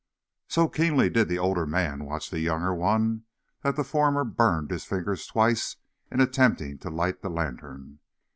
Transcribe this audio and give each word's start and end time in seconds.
So 0.47 0.67
keenly 0.67 1.11
did 1.11 1.27
the 1.29 1.37
older 1.37 1.67
man 1.67 2.05
watch 2.05 2.31
the 2.31 2.39
younger 2.39 2.73
one 2.73 3.25
that 3.61 3.75
the 3.75 3.83
former 3.83 4.23
burned 4.23 4.71
his 4.71 4.83
fingers 4.83 5.27
twice 5.27 5.75
in 6.11 6.19
attempting 6.19 6.79
to 6.79 6.89
light 6.89 7.21
the 7.21 7.29
lantern. 7.29 7.99